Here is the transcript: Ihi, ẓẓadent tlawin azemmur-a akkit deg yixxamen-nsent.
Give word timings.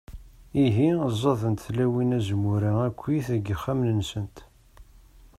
Ihi, 0.63 0.89
ẓẓadent 1.21 1.63
tlawin 1.65 2.15
azemmur-a 2.17 2.71
akkit 2.87 3.25
deg 3.33 3.45
yixxamen-nsent. 3.49 4.37